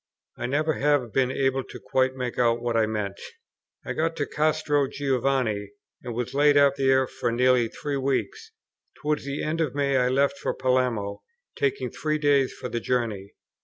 [0.35, 3.21] I never have been able quite to make out what I meant.
[3.85, 8.49] I got to Castro Giovanni, and was laid up there for nearly three weeks.
[8.99, 11.21] Towards the end of May I left for Palermo,
[11.55, 13.33] taking three days for the journey.